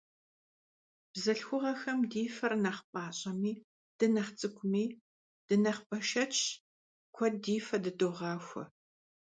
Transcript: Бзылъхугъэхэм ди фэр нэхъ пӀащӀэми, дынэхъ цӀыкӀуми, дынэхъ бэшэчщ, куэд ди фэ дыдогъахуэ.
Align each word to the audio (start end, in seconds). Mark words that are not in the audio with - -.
Бзылъхугъэхэм 1.11 1.99
ди 2.09 2.23
фэр 2.35 2.53
нэхъ 2.63 2.83
пӀащӀэми, 2.91 3.53
дынэхъ 3.97 4.31
цӀыкӀуми, 4.39 4.83
дынэхъ 5.47 5.83
бэшэчщ, 5.89 6.39
куэд 7.15 7.33
ди 7.43 7.55
фэ 7.65 7.77
дыдогъахуэ. 7.83 8.63